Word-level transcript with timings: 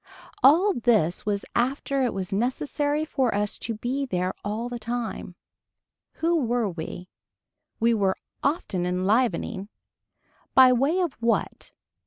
All 0.41 0.73
this 0.73 1.27
was 1.27 1.45
after 1.55 2.01
it 2.01 2.11
was 2.11 2.33
necessary 2.33 3.05
for 3.05 3.35
us 3.35 3.59
to 3.59 3.75
be 3.75 4.03
there 4.07 4.33
all 4.43 4.67
the 4.67 4.79
time. 4.79 5.35
Who 6.13 6.41
were 6.43 6.67
we. 6.67 7.07
We 7.79 7.93
were 7.93 8.17
often 8.43 8.87
enlivening. 8.87 9.69
By 10.55 10.73
way 10.73 10.99
of 11.01 11.13
what. 11.21 11.73